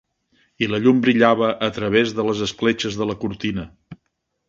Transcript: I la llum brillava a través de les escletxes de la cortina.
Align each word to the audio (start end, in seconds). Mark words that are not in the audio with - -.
I 0.65 0.69
la 0.71 0.79
llum 0.85 1.03
brillava 1.03 1.51
a 1.69 1.71
través 1.77 2.17
de 2.21 2.27
les 2.31 2.43
escletxes 2.49 3.01
de 3.03 3.11
la 3.13 3.21
cortina. 3.25 3.73